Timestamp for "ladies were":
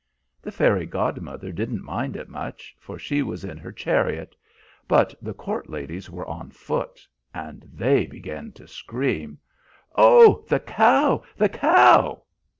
5.69-6.25